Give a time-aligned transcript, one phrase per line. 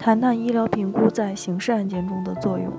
[0.00, 2.72] 谈谈医疗评估在刑事案件中的作用。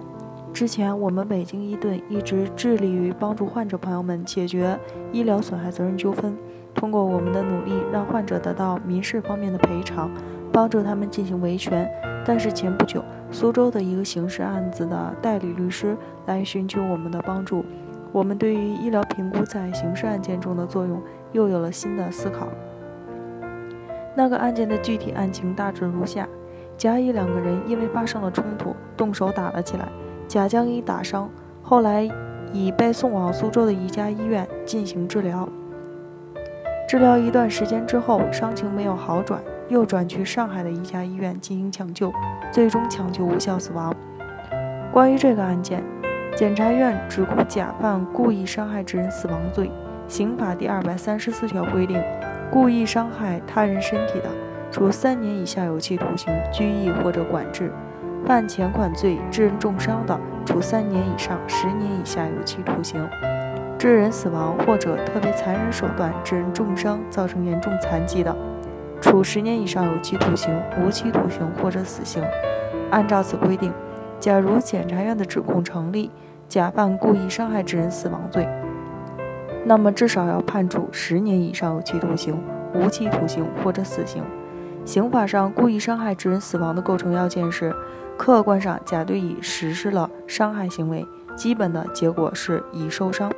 [0.52, 4.76] 之前，我们北京医盾一直致力于帮助患者朋友们解决
[5.12, 6.36] 医疗损害责任纠纷，
[6.74, 10.10] 通过我们的努力，让患者得到民事方面的赔偿，
[10.52, 11.88] 帮助他们进行维权。
[12.26, 15.96] 但是前不久，苏州的一个刑事案子的代理律师
[16.26, 17.64] 来寻求我们的帮助，
[18.12, 21.00] 我们对于医疗评估在刑事案件中的作用
[21.34, 22.48] 又有了新的思考。
[24.16, 26.28] 那个案件的具体案情大致如下：
[26.82, 29.88] 甲乙两个人因为发生了冲突，动手打了起来。
[30.28, 31.30] 甲将乙打伤，
[31.62, 32.10] 后来
[32.52, 35.48] 乙被送往苏州的一家医院进行治疗。
[36.90, 39.40] 治疗一段时间之后，伤情没有好转，
[39.70, 42.12] 又转去上海的一家医院进行抢救，
[42.52, 43.94] 最终抢救无效死亡。
[44.92, 45.84] 关于这个案件，
[46.36, 49.70] 检察院指控甲犯故意伤害致人死亡罪。
[50.08, 52.02] 刑法第二百三十四条规定，
[52.50, 54.30] 故意伤害他人身体的，
[54.72, 57.70] 处三年以下有期徒刑、拘役或者管制。
[58.26, 63.02] 犯前款罪致人重伤的，处三年以上十年以下有期徒刑；
[63.78, 68.34] 致人死亡或者特别残忍手段致人重伤，造成严重残疾的，
[69.02, 72.24] 处十年以上有期徒刑、无期徒刑或者死刑。
[72.92, 73.74] 按照此规定，
[74.20, 76.12] 假如检察院的指控成立，
[76.48, 78.48] 假犯故意伤害致人死亡罪，
[79.66, 82.42] 那么至少要判处十年以上有期徒刑、
[82.74, 84.24] 无期徒刑或者死刑。
[84.86, 87.74] 刑法上故意伤害致人死亡的构成要件是。
[88.18, 91.04] 客观上，甲对乙实施了伤害行为，
[91.36, 93.32] 基本的结果是乙受伤；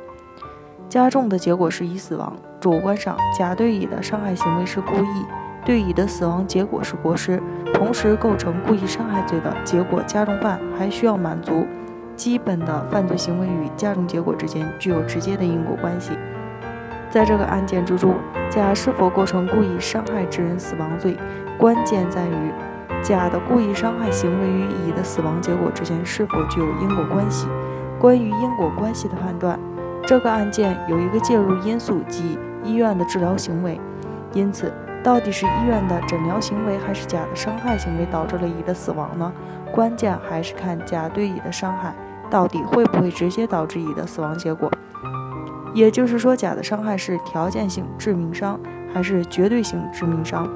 [0.90, 2.36] 加重的结果是乙死亡。
[2.60, 5.24] 主观上，甲对乙的伤害行为是故意，
[5.64, 11.66] 对乙的死亡结果是过失，同时构成故意伤害罪的结果加重犯还需要满足
[12.14, 16.12] 基本的犯罪行为与加重结果之间具有直接的因果关系。
[17.14, 18.16] 在这个案件之中，
[18.50, 21.16] 甲是否构成故意伤害致人死亡罪，
[21.56, 22.52] 关键在于。
[23.04, 27.46] 甲的故意伤害行为与乙的死亡结果之间是否具有因果关系？
[28.00, 29.56] 关于因果关系的判断，
[30.04, 33.80] 这个案件有一个介入因素即医院的治疗行为，
[34.32, 39.32] 因此到底是医院的诊疗行为还是甲的伤害行为导致了乙的死亡呢？
[39.70, 41.94] 关键还是看甲对乙的伤害
[42.28, 44.68] 到底会不会直接导致乙的死亡结果。
[45.74, 48.58] 也就是说，甲的伤害是条件性致命伤
[48.92, 50.48] 还是绝对性致命伤？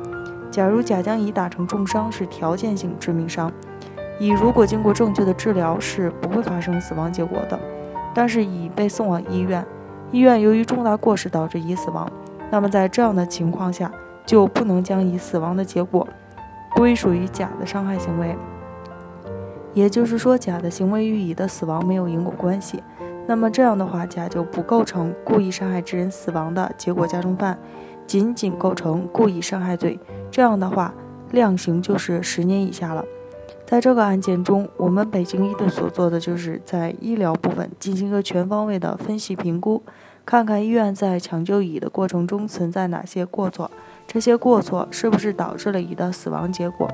[0.51, 3.53] 假如甲将乙打成重伤是条件性致命伤，
[4.21, 7.59] 乙如果经过正确的治疗是不会发生死亡结果的。
[8.15, 9.65] 但是乙被送往医院，
[10.11, 12.11] 医院由于重大过失导致乙死亡，
[12.51, 13.93] 那么在这样的情况下
[14.25, 16.07] 就不能将乙死亡的结果
[16.75, 18.37] 归属于甲的伤害行为。
[19.75, 22.83] 也就是说，甲的行为与乙的死亡没有因果关系。
[23.29, 27.59] 那么这样的话，甲就不构成故意伤害致人死亡的结果加重犯，
[28.07, 30.01] 仅仅构成故意伤害罪。
[30.31, 30.95] 这样的话，
[31.33, 33.05] 量刑就是十年以下了。
[33.67, 39.83] 在这个案件中，我们北京医盾所做的就是在医疗部分进行一个全方位的分析评估，
[40.25, 43.71] 看看医院在抢救乙的过程中存在哪些过错，
[44.07, 46.89] 这些过错是不是导致了乙的死亡结果，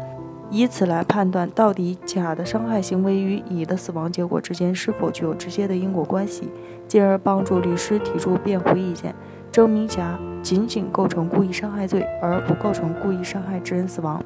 [0.50, 6.48] 以此来判断到底甲的伤害行为与乙的死亡结果之间是否具有直接的因果关系，
[6.86, 9.14] 进而帮助律师提出辩护意见。
[9.50, 14.22] 证明甲仅仅构成故意伤害罪，而不构成故意伤害致人死亡。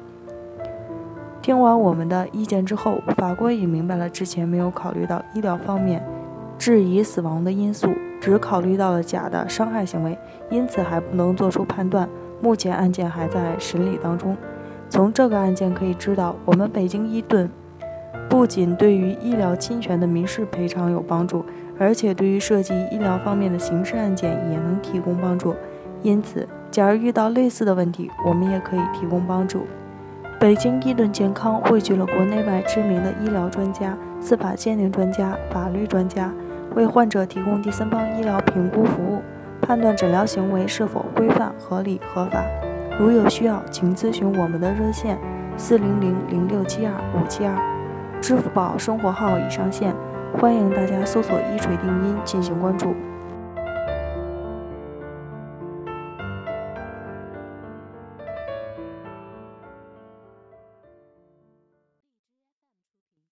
[1.41, 6.03] 听完我们的意见之后，法官也明白了之前没有考虑到医疗方面
[6.57, 10.17] 致乙死亡的因素，只考虑到了甲的伤害行为，
[10.49, 12.09] 因此还不能做出判断。
[12.41, 14.35] 目前案件还在审理当中。
[14.89, 17.49] 从这个案件可以知道，我们北京医盾
[18.27, 21.45] 不仅对于医疗侵权的民事赔偿有帮助。
[21.81, 25.55] 而且对于涉及医疗方面的刑事案件也能提供帮助，
[26.03, 29.65] 因此，假如遇到类似的问题，我们也可以提供帮助。
[30.37, 36.29] 北京医盾健康汇聚了国内外知名的医疗专家、司法鉴定专家、法律专家，
[36.75, 39.21] 为患者提供第三方医疗评估服务，
[39.61, 42.43] 判断诊疗行为是否规范、合理、合法。
[42.99, 45.17] 如有需要，请咨询我们的热线：
[45.55, 47.55] 四零零零六七二五七二，
[48.19, 49.95] 支付宝生活号已上线。
[50.37, 52.93] 欢迎大家搜索“一锤定音”进行关注。